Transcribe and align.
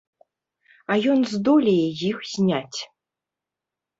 А 0.93 0.97
ён 1.11 1.19
здолее 1.33 1.91
іх 2.09 2.17
зняць! 2.33 2.79